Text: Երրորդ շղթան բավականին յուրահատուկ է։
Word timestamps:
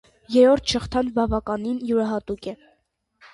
Երրորդ 0.35 0.71
շղթան 0.71 1.11
բավականին 1.17 1.77
յուրահատուկ 1.91 2.49
է։ 2.55 2.57